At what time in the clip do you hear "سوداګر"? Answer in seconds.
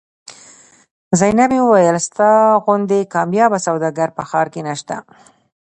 3.67-4.09